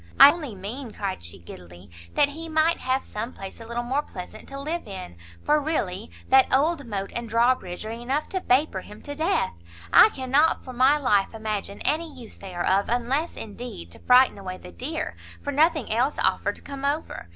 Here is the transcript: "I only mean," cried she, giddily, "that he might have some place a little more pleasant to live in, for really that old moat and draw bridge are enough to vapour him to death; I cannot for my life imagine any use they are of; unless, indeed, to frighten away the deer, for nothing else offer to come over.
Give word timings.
"I 0.19 0.31
only 0.31 0.55
mean," 0.55 0.89
cried 0.93 1.23
she, 1.23 1.37
giddily, 1.37 1.91
"that 2.15 2.29
he 2.29 2.49
might 2.49 2.77
have 2.79 3.03
some 3.03 3.33
place 3.33 3.59
a 3.61 3.67
little 3.67 3.83
more 3.83 4.01
pleasant 4.01 4.49
to 4.49 4.59
live 4.59 4.87
in, 4.87 5.15
for 5.45 5.59
really 5.61 6.09
that 6.29 6.51
old 6.51 6.87
moat 6.87 7.11
and 7.13 7.29
draw 7.29 7.53
bridge 7.53 7.85
are 7.85 7.91
enough 7.91 8.27
to 8.29 8.39
vapour 8.39 8.81
him 8.81 9.03
to 9.03 9.13
death; 9.13 9.53
I 9.93 10.09
cannot 10.09 10.63
for 10.65 10.73
my 10.73 10.97
life 10.97 11.35
imagine 11.35 11.81
any 11.81 12.11
use 12.11 12.37
they 12.39 12.55
are 12.55 12.65
of; 12.65 12.89
unless, 12.89 13.37
indeed, 13.37 13.91
to 13.91 13.99
frighten 13.99 14.39
away 14.39 14.57
the 14.57 14.71
deer, 14.71 15.15
for 15.39 15.51
nothing 15.51 15.91
else 15.93 16.17
offer 16.17 16.51
to 16.51 16.61
come 16.63 16.83
over. 16.83 17.29